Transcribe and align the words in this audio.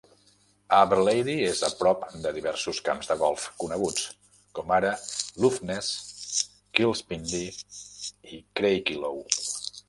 Aberlady 0.75 1.33
és 1.49 1.59
a 1.65 1.67
prop 1.81 2.07
de 2.23 2.31
diversos 2.37 2.79
camps 2.87 3.11
de 3.11 3.17
golf 3.19 3.43
coneguts, 3.65 4.07
com 4.61 4.73
ara 4.79 4.95
Luffness, 5.45 5.91
Kilspindie 6.81 7.55
i 8.33 8.41
Craigielaw. 8.63 9.23